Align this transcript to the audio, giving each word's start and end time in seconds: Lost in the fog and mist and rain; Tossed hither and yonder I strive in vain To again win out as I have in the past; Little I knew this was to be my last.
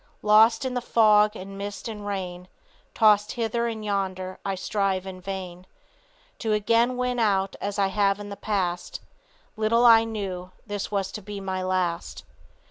Lost 0.23 0.65
in 0.65 0.73
the 0.73 0.81
fog 0.81 1.35
and 1.35 1.59
mist 1.59 1.87
and 1.87 2.07
rain; 2.07 2.47
Tossed 2.95 3.33
hither 3.33 3.67
and 3.67 3.85
yonder 3.85 4.39
I 4.43 4.55
strive 4.55 5.05
in 5.05 5.21
vain 5.21 5.67
To 6.39 6.53
again 6.53 6.97
win 6.97 7.19
out 7.19 7.55
as 7.61 7.77
I 7.77 7.89
have 7.89 8.19
in 8.19 8.29
the 8.29 8.35
past; 8.35 8.99
Little 9.55 9.85
I 9.85 10.03
knew 10.05 10.49
this 10.65 10.89
was 10.89 11.11
to 11.11 11.21
be 11.21 11.39
my 11.39 11.61
last. 11.61 12.23